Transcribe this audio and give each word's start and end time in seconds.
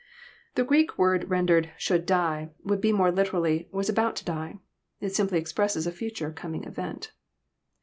The 0.55 0.63
Greek 0.63 0.97
word 0.97 1.29
rendered 1.29 1.69
"should 1.77 2.07
die," 2.07 2.49
would 2.63 2.81
be 2.81 2.91
more 2.91 3.11
literally," 3.11 3.69
was 3.71 3.87
about 3.87 4.15
to 4.15 4.25
die." 4.25 4.57
It 4.99 5.13
simply 5.13 5.37
expresses 5.37 5.85
a 5.85 5.91
future 5.91 6.31
coming 6.31 6.63
event. 6.63 7.11